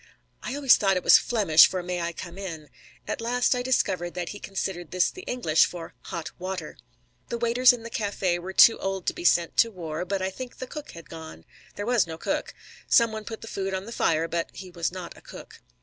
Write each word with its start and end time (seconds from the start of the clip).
I 0.41 0.55
always 0.55 0.77
thought 0.77 0.97
it 0.97 1.03
was 1.03 1.19
Flemish 1.19 1.67
for 1.67 1.83
"May 1.83 2.01
I 2.01 2.11
come 2.11 2.39
in?" 2.39 2.69
At 3.07 3.21
last 3.21 3.53
I 3.53 3.61
discovered 3.61 4.15
that 4.15 4.29
he 4.29 4.39
considered 4.39 4.89
this 4.89 5.11
the 5.11 5.21
English 5.27 5.67
for 5.67 5.93
"hot 6.05 6.31
water." 6.39 6.79
The 7.29 7.37
waiters 7.37 7.71
in 7.71 7.83
the 7.83 7.91
café 7.91 8.39
were 8.39 8.51
too 8.51 8.79
old 8.79 9.05
to 9.05 9.13
be 9.13 9.23
sent 9.23 9.57
to 9.57 9.69
war, 9.69 10.03
but 10.03 10.19
I 10.23 10.31
think 10.31 10.57
the 10.57 10.65
cook 10.65 10.93
had 10.93 11.07
gone. 11.07 11.45
There 11.75 11.85
was 11.85 12.07
no 12.07 12.17
cook. 12.17 12.55
Some 12.87 13.11
one 13.11 13.25
put 13.25 13.41
the 13.41 13.47
food 13.47 13.75
on 13.75 13.85
the 13.85 13.91
fire, 13.91 14.27
but 14.27 14.49
he 14.55 14.71
was 14.71 14.91
not 14.91 15.15
a 15.15 15.21
cook. 15.21 15.61